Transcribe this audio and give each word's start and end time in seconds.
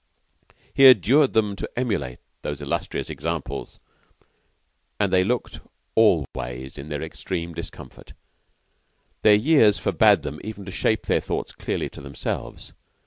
He 0.73 0.87
adjured 0.87 1.33
them 1.33 1.55
to 1.57 1.69
emulate 1.77 2.17
those 2.41 2.59
illustrious 2.59 3.07
examples; 3.11 3.79
and 4.99 5.13
they 5.13 5.23
looked 5.23 5.59
all 5.93 6.25
ways 6.33 6.79
in 6.79 6.89
their 6.89 7.03
extreme 7.03 7.53
discomfort. 7.53 8.13
Their 9.21 9.35
years 9.35 9.77
forbade 9.77 10.23
them 10.23 10.41
even 10.43 10.65
to 10.65 10.71
shape 10.71 11.05
their 11.05 11.21
thoughts 11.21 11.51
clearly 11.51 11.87
to 11.89 12.01
themselves. 12.01 12.73